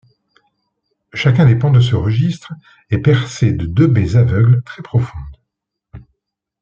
[1.13, 2.51] Chacun des pans de ce registre
[2.89, 5.37] est percé de deux baies aveugles très profondes.